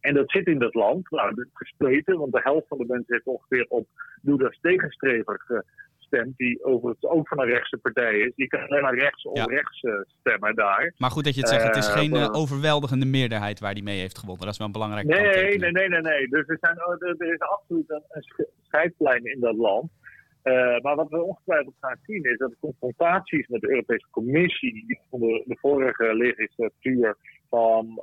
[0.00, 1.10] En dat zit in dat land.
[1.10, 3.86] Nou, gespleten, want de helft van de mensen heeft ongeveer op
[4.22, 5.64] Duda's tegenstrever
[6.12, 8.34] stemt, die overigens ook van een rechtse partij is.
[8.34, 10.94] Die kan alleen maar rechts of rechts uh, stemmen daar.
[10.96, 13.98] Maar goed dat je het zegt, het is geen uh, overweldigende meerderheid waar die mee
[13.98, 14.44] heeft gewonnen.
[14.44, 16.28] Dat is wel een belangrijk nee, nee, nee, nee, nee, nee.
[16.28, 16.76] Dus er, zijn,
[17.18, 19.90] er is absoluut een, een scheidslijn in dat land.
[20.44, 25.00] Uh, maar wat we ongetwijfeld gaan zien is dat de confrontaties met de Europese Commissie,
[25.10, 27.16] onder de vorige legislatuur
[27.48, 28.02] van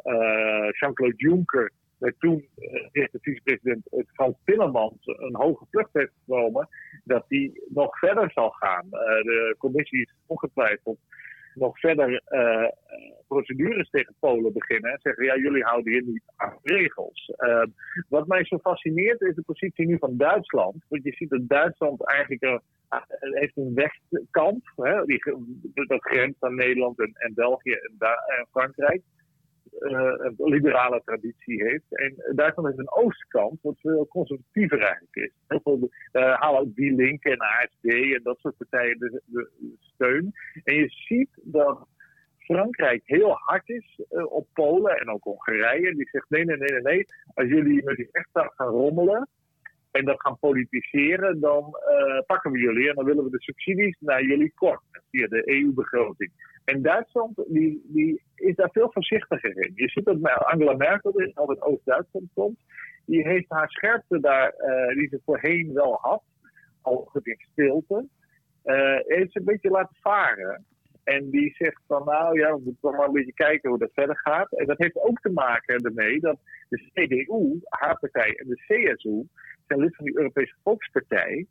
[0.79, 6.67] Jean-Claude Juncker met toen uh, de vicepresident Frans Timmermans een hoge vlucht heeft genomen,
[7.09, 8.85] dat die nog verder zal gaan.
[8.85, 10.99] Uh, de commissie is ongetwijfeld
[11.53, 12.67] nog verder uh,
[13.27, 17.31] procedures tegen Polen beginnen en zeggen, ja, jullie houden hier niet aan regels.
[17.37, 17.63] Uh,
[18.09, 20.85] wat mij zo fascineert is de positie nu van Duitsland.
[20.87, 22.61] Want je ziet dat Duitsland eigenlijk een,
[23.19, 25.23] heeft een westkant, hè, die,
[25.73, 27.95] dat grenst aan Nederland en, en België en,
[28.37, 29.01] en Frankrijk
[29.79, 31.85] een liberale traditie heeft.
[31.89, 35.31] En Duitsland heeft een oostkant, wat veel conservatiever eigenlijk is.
[35.47, 40.31] Heel veel uh, halen ook die Link en ASD en dat soort partijen de, steun.
[40.63, 41.87] En je ziet dat
[42.37, 45.95] Frankrijk heel hard is op Polen en ook Hongarije.
[45.95, 47.05] Die zegt nee, nee, nee, nee, nee.
[47.33, 49.29] Als jullie met die rechtsstaat gaan rommelen
[49.91, 51.75] en dat gaan politiseren, dan
[52.25, 56.31] pakken we jullie en dan willen we de subsidies naar jullie kort via de EU-begroting.
[56.69, 59.71] En Duitsland die, die is daar veel voorzichtiger in.
[59.75, 62.59] Je ziet dat Angela Merkel, die uit Oost-Duitsland komt,
[63.05, 66.23] die heeft haar scherpte daar, uh, die ze voorheen wel had,
[66.81, 68.07] al in stilte,
[68.65, 70.65] uh, heeft ze een beetje laten varen.
[71.03, 74.17] En die zegt van nou ja, we moeten maar een beetje kijken hoe dat verder
[74.17, 74.51] gaat.
[74.51, 79.27] En dat heeft ook te maken ermee dat de CDU, haar partij en de CSU
[79.67, 81.47] zijn lid van die Europese Volkspartij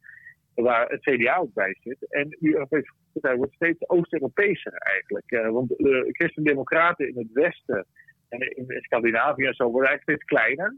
[0.63, 2.07] waar het CDA ook bij zit.
[2.09, 5.31] En die Europese partij wordt steeds Oost-Europeeser eigenlijk.
[5.31, 7.87] Uh, want de christen-democraten in het westen
[8.29, 10.77] en in Scandinavië en zo worden eigenlijk steeds kleiner.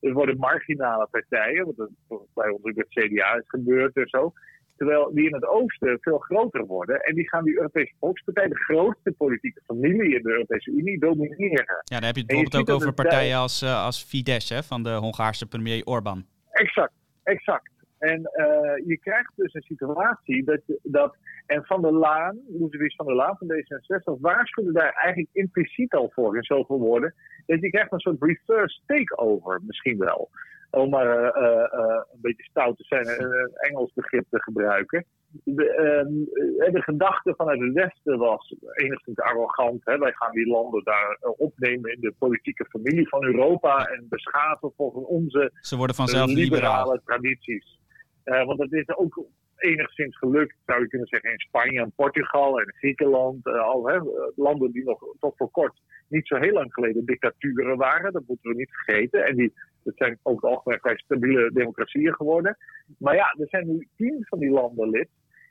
[0.00, 1.88] Er worden marginale partijen, wat
[2.34, 4.32] bij ons ook het CDA is gebeurd en zo.
[4.76, 7.00] Terwijl die in het oosten veel groter worden.
[7.00, 11.82] En die gaan die Europese Volkspartij, de grootste politieke familie in de Europese Unie, domineren.
[11.84, 14.82] Ja, dan heb je het bijvoorbeeld ook over partijen als, uh, als Fidesz, hè, van
[14.82, 16.26] de Hongaarse premier Orbán.
[16.50, 17.70] Exact, exact.
[18.00, 23.06] En uh, je krijgt dus een situatie dat, dat en Van der Laan, Louis van
[23.06, 27.14] der Laan van D66, waarschuwde daar eigenlijk impliciet al voor in zoveel woorden.
[27.46, 30.30] Dat je krijgt een soort reverse takeover misschien wel.
[30.70, 35.04] Om maar uh, uh, een beetje stout te zijn en een Engels begrip te gebruiken.
[35.44, 39.80] De, ehm, de gedachte vanuit het Westen was enigszins arrogant.
[39.84, 39.98] Hè?
[39.98, 45.06] Wij gaan die landen daar opnemen in de politieke familie van Europa en beschaven volgens
[45.06, 47.79] onze Ze worden vanzelf liberale tradities.
[48.24, 49.24] Uh, want het is ook
[49.56, 53.46] enigszins gelukt, zou je kunnen zeggen, in Spanje en Portugal en Griekenland.
[53.46, 53.98] Uh, al, hè,
[54.36, 55.80] landen die nog tot voor kort
[56.10, 58.12] niet zo heel lang geleden dictaturen waren.
[58.12, 59.24] Dat moeten we niet vergeten.
[59.24, 59.52] En die,
[59.82, 62.56] dat zijn ook algemeen vrij stabiele democratieën geworden.
[62.98, 65.08] Maar ja, er zijn nu tien van die landen lid.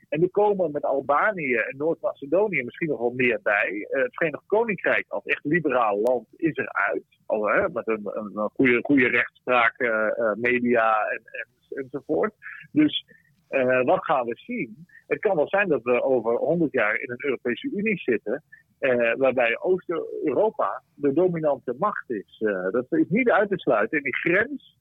[0.10, 3.72] En er komen met Albanië en Noord-Macedonië misschien nog wel meer bij.
[3.72, 7.04] Uh, het Verenigd Koninkrijk als echt liberaal land is eruit.
[7.26, 11.48] Al, hè, met een, een, goede, goede rechtspraak, uh, media en, en,
[11.84, 12.34] enzovoort.
[12.72, 13.06] Dus
[13.84, 14.88] wat gaan we zien?
[15.08, 18.43] Het kan wel zijn dat we over 100 jaar in een Europese Unie zitten,
[19.17, 22.38] waarbij Oost-Europa de dominante macht is.
[22.72, 23.98] Dat is niet uit te sluiten.
[23.98, 24.78] En die grens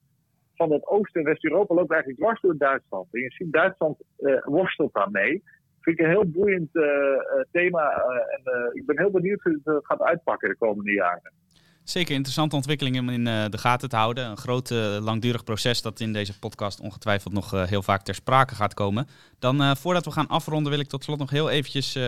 [0.59, 3.07] van het Oost- en West-Europa loopt eigenlijk dwars door Duitsland.
[3.11, 3.97] En je ziet Duitsland
[4.43, 5.43] worstelt daarmee.
[5.81, 6.69] Vind ik een heel boeiend
[7.51, 7.91] thema.
[8.35, 11.31] en ik ben heel benieuwd hoe het gaat uitpakken de komende jaren.
[11.83, 14.25] Zeker interessante ontwikkelingen om in de gaten te houden.
[14.25, 14.69] Een groot
[14.99, 19.07] langdurig proces dat in deze podcast ongetwijfeld nog heel vaak ter sprake gaat komen.
[19.39, 21.99] Dan voordat we gaan afronden wil ik tot slot nog heel eventjes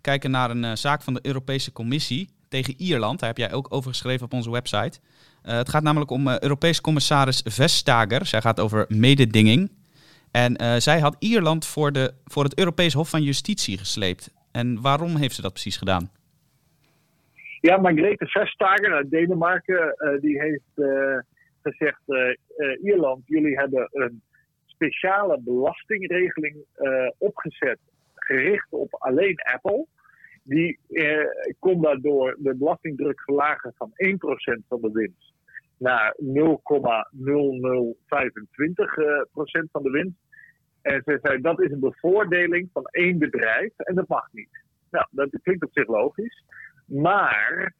[0.00, 3.18] kijken naar een zaak van de Europese Commissie tegen Ierland.
[3.18, 5.00] Daar heb jij ook over geschreven op onze website.
[5.42, 8.26] Het gaat namelijk om Europees commissaris Vestager.
[8.26, 9.70] Zij gaat over mededinging.
[10.30, 14.32] En zij had Ierland voor, de, voor het Europees Hof van Justitie gesleept.
[14.52, 16.10] En waarom heeft ze dat precies gedaan?
[17.60, 21.18] Ja, Margrethe Vestager uit Denemarken, uh, die heeft uh,
[21.62, 24.22] gezegd: uh, Ierland, jullie hebben een
[24.66, 26.56] speciale belastingregeling
[27.18, 27.78] opgezet,
[28.14, 29.86] gericht op alleen Apple.
[30.42, 30.78] Die
[31.58, 35.29] kon daardoor de belastingdruk verlagen van 1% van de winst
[35.80, 36.22] naar 0,0025%
[39.72, 40.18] van de winst.
[40.82, 44.64] En ze zei dat is een bevoordeling van één bedrijf en dat mag niet.
[44.90, 46.44] Nou, dat klinkt op zich logisch.
[46.86, 47.74] Maar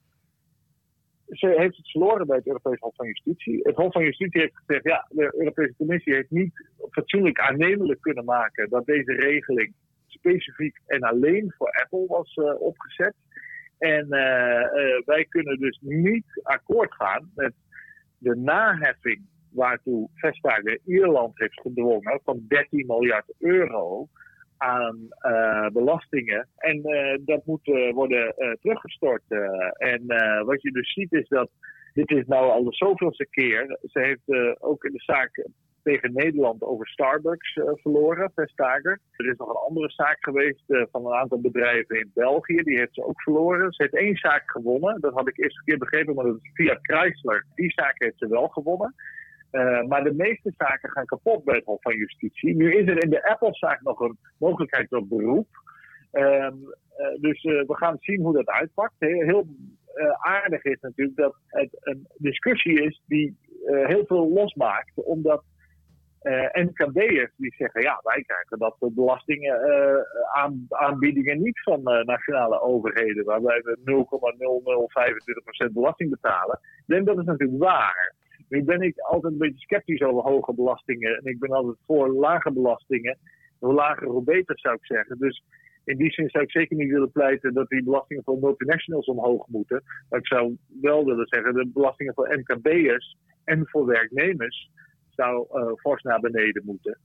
[1.26, 3.60] ze heeft het verloren bij het Europees Hof van Justitie.
[3.62, 8.24] Het Hof van Justitie heeft gezegd: ja, de Europese Commissie heeft niet fatsoenlijk aannemelijk kunnen
[8.24, 9.74] maken dat deze regeling
[10.06, 13.14] specifiek en alleen voor Apple was uh, opgezet.
[13.78, 17.52] En uh, wij kunnen dus niet akkoord gaan met
[18.20, 24.08] de naheffing waartoe Vestager Ierland heeft gedwongen van 13 miljard euro
[24.56, 26.48] aan uh, belastingen.
[26.56, 29.22] En uh, dat moet uh, worden teruggestort.
[29.76, 30.06] en
[30.44, 31.50] wat je dus ziet is dat
[31.92, 33.78] dit is nou al de zoveelste keer.
[33.82, 35.46] Ze heeft ook in de zaak
[35.82, 39.00] tegen Nederland over Starbucks verloren, Vestager.
[39.16, 42.62] Er is nog een andere zaak geweest van een aantal bedrijven in België.
[42.62, 43.72] Die heeft ze ook verloren.
[43.72, 45.00] Ze heeft één zaak gewonnen.
[45.00, 47.46] Dat had ik eerst een keer begrepen, maar dat is via Chrysler.
[47.54, 48.94] Die zaak heeft ze wel gewonnen.
[49.52, 52.56] Uh, maar de meeste zaken gaan kapot bij het Hof van Justitie.
[52.56, 55.48] Nu is er in de Apple-zaak nog een mogelijkheid tot beroep.
[56.12, 56.50] Uh,
[57.20, 58.94] dus we gaan zien hoe dat uitpakt.
[58.98, 59.46] Heel
[60.18, 64.92] aardig is natuurlijk dat het een discussie is die heel veel losmaakt.
[64.94, 65.44] Omdat
[66.52, 69.60] NKB'ers die zeggen, ja, wij krijgen dat soort belastingen
[70.34, 73.24] aan, aanbiedingen niet van nationale overheden.
[73.24, 73.78] Waarbij we
[75.68, 76.60] 0,0025% belasting betalen.
[76.86, 78.14] En dat is natuurlijk waar.
[78.48, 81.16] Nu ben ik altijd een beetje sceptisch over hoge belastingen.
[81.16, 83.18] En ik ben altijd voor lage belastingen.
[83.58, 85.18] Hoe lager, hoe beter zou ik zeggen.
[85.18, 85.42] Dus
[85.84, 89.46] in die zin zou ik zeker niet willen pleiten dat die belastingen voor multinationals omhoog
[89.46, 89.82] moeten.
[90.08, 94.70] Maar ik zou wel willen zeggen, de belastingen voor MKB'ers en voor werknemers
[95.20, 96.98] zou uh, fors naar beneden moeten.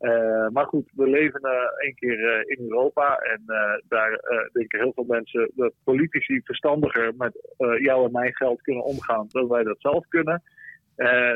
[0.00, 3.42] Uh, maar goed, we leven uh, één keer in Europa en
[3.88, 4.20] daar
[4.52, 7.32] denken heel veel mensen dat politici verstandiger met
[7.80, 10.42] jou en mijn geld kunnen omgaan dan wij dat zelf kunnen.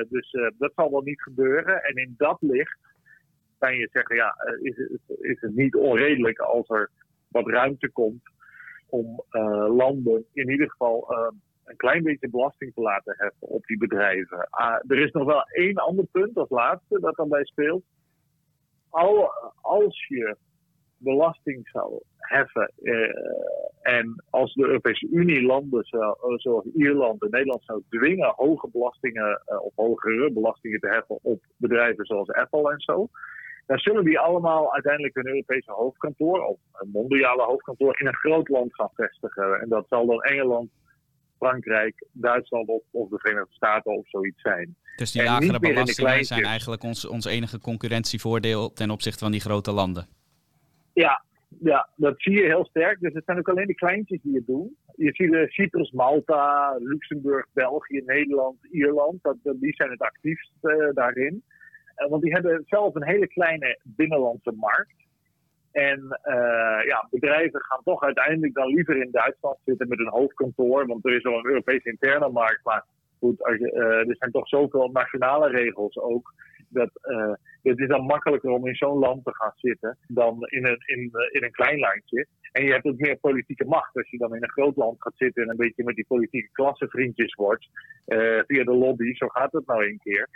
[0.08, 1.82] dus dat zal wel niet gebeuren.
[1.82, 2.78] En in dat licht
[3.58, 6.90] kan je zeggen, ja, is het, is het niet onredelijk als er
[7.28, 8.22] wat ruimte komt
[8.88, 9.24] om
[9.76, 11.32] landen in ieder geval
[11.64, 14.46] een klein beetje belasting te laten heffen op die bedrijven.
[14.50, 17.82] Ah, er is nog wel één ander punt als laatste dat daarbij speelt.
[18.90, 20.36] Al, als je
[20.98, 25.84] belasting zou heffen eh, en als de Europese Unie landen
[26.36, 31.42] zoals Ierland en Nederland zou dwingen hoge belastingen uh, of hogere belastingen te heffen op
[31.56, 33.08] bedrijven zoals Apple en zo,
[33.66, 38.48] dan zullen die allemaal uiteindelijk een Europese hoofdkantoor of een mondiale hoofdkantoor in een groot
[38.48, 39.60] land gaan vestigen.
[39.60, 40.70] En dat zal dan Engeland
[41.44, 44.76] Frankrijk, Duitsland of, of, de Verenigde Staten of zoiets zijn.
[44.96, 49.72] Dus die lagere belastingen zijn eigenlijk ons, ons enige concurrentievoordeel ten opzichte van die grote
[49.72, 50.06] landen?
[50.92, 51.24] Ja,
[51.60, 53.00] ja, dat zie je heel sterk.
[53.00, 54.76] Dus het zijn ook alleen de kleintjes die het doen.
[54.96, 59.22] Je ziet de Cyprus, Malta, Luxemburg, België, Nederland, Ierland.
[59.22, 61.42] Dat, die zijn het actiefst uh, daarin.
[61.96, 65.03] Uh, want die hebben zelf een hele kleine binnenlandse markt.
[65.74, 70.86] En uh, ja, bedrijven gaan toch uiteindelijk dan liever in Duitsland zitten met een hoofdkantoor,
[70.86, 72.64] want er is al een Europese interne markt.
[72.64, 72.84] Maar
[73.18, 76.34] goed, als je, uh, er zijn toch zoveel nationale regels ook.
[76.68, 77.32] Dat uh,
[77.62, 81.10] het is dan makkelijker om in zo'n land te gaan zitten dan in een, in,
[81.30, 82.26] in een klein landje.
[82.52, 83.96] En je hebt ook meer politieke macht.
[83.96, 86.48] Als je dan in een groot land gaat zitten en een beetje met die politieke
[86.52, 87.68] klassevriendjes wordt,
[88.46, 90.28] via de lobby, zo gaat het nou een keer.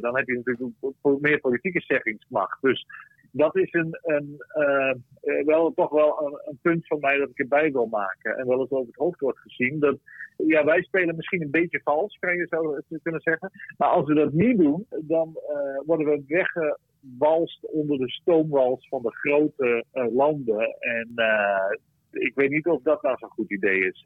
[0.00, 2.62] Dan heb je natuurlijk meer politieke zeggingsmacht.
[2.62, 2.86] Dus
[3.32, 7.38] dat is een, een uh, wel, toch wel een, een, punt van mij dat ik
[7.38, 8.36] erbij wil maken.
[8.36, 9.78] En wel eens over het hoofd wordt gezien.
[9.78, 9.98] Dat,
[10.36, 13.50] ja, wij spelen misschien een beetje vals, kan je zo kunnen zeggen.
[13.76, 15.38] Maar als we dat niet doen, dan
[15.86, 20.76] worden we weggewalst onder de stoomwals van de grote landen.
[20.80, 21.12] En
[22.10, 24.02] ik weet niet of dat nou zo'n goed idee is.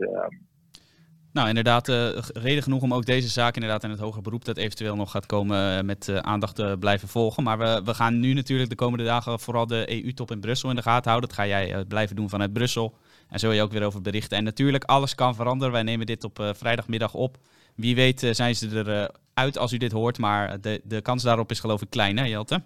[1.32, 4.56] Nou, inderdaad, uh, reden genoeg om ook deze zaak inderdaad in het hoger beroep dat
[4.56, 7.42] eventueel nog gaat komen uh, met uh, aandacht te blijven volgen.
[7.42, 10.76] Maar we, we gaan nu natuurlijk de komende dagen vooral de EU-top in Brussel in
[10.76, 11.28] de gaten houden.
[11.28, 12.94] Dat ga jij blijven doen vanuit Brussel.
[13.28, 14.38] En zul je ook weer over berichten.
[14.38, 15.72] En natuurlijk, alles kan veranderen.
[15.72, 17.36] Wij nemen dit op vrijdagmiddag op.
[17.76, 21.60] Wie weet zijn ze eruit als u dit hoort, maar de, de kans daarop is
[21.60, 22.62] geloof ik klein, hè Jelte?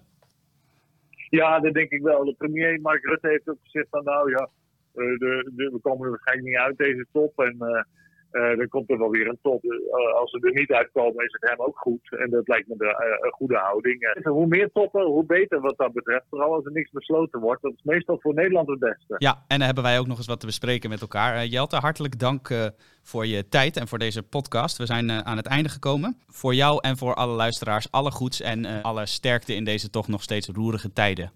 [1.31, 2.25] Ja, dat denk ik wel.
[2.25, 4.49] De premier Mark Rutte heeft ook gezegd van nou ja,
[4.93, 7.39] de, we komen er waarschijnlijk niet uit deze top.
[7.39, 7.87] En
[8.33, 9.65] uh, dan komt er wel weer een top.
[9.65, 12.19] Uh, als ze er niet uitkomen, is het hem ook goed.
[12.19, 14.21] En dat lijkt me de, uh, een goede houding.
[14.23, 16.25] hoe meer toppen, hoe beter wat dat betreft.
[16.31, 17.63] Vooral als er niks besloten wordt.
[17.63, 19.15] Dat is meestal voor Nederland het beste.
[19.19, 21.45] Ja, en dan hebben wij ook nog eens wat te bespreken met elkaar.
[21.45, 22.71] Jelte, hartelijk dank
[23.03, 24.79] voor je tijd en voor deze podcast.
[24.79, 26.17] We zijn aan het einde gekomen.
[26.27, 30.23] Voor jou en voor alle luisteraars, alle goeds en alle sterkte in deze toch nog
[30.23, 31.31] steeds roerige tijden.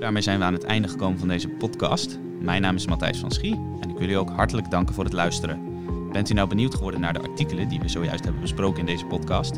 [0.00, 2.18] Daarmee zijn we aan het einde gekomen van deze podcast.
[2.38, 5.12] Mijn naam is Matthijs van Schie en ik wil u ook hartelijk danken voor het
[5.12, 5.62] luisteren.
[6.12, 9.04] Bent u nou benieuwd geworden naar de artikelen die we zojuist hebben besproken in deze
[9.04, 9.54] podcast?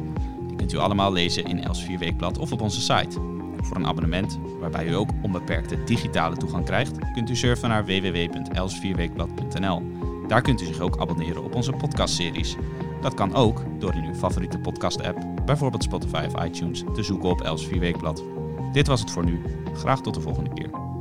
[0.47, 3.21] Die kunt u allemaal lezen in Els 4 Weekblad of op onze site.
[3.61, 9.83] Voor een abonnement, waarbij u ook onbeperkte digitale toegang krijgt, kunt u surfen naar www.els4weekblad.nl.
[10.29, 12.57] Daar kunt u zich ook abonneren op onze podcastseries.
[13.01, 17.41] Dat kan ook door in uw favoriete podcast-app, bijvoorbeeld Spotify of iTunes, te zoeken op
[17.41, 18.42] Els 4 Weekblad.
[18.73, 19.41] Dit was het voor nu.
[19.75, 20.92] Graag tot de volgende keer.